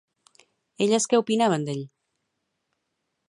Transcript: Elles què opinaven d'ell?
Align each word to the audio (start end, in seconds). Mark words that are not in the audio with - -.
Elles 0.85 1.05
què 1.11 1.19
opinaven 1.23 1.67
d'ell? 1.67 1.83